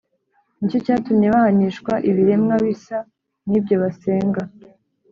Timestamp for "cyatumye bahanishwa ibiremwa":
0.85-2.55